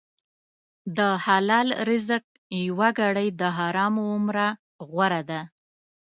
د 0.97 0.99
حلال 1.25 1.67
رزق 1.89 2.23
یوه 2.67 2.89
ګړۍ 2.99 3.27
د 3.41 3.41
حرامو 3.57 4.03
عمره 4.13 4.47
غوره 4.89 5.21
ده. 5.29 5.41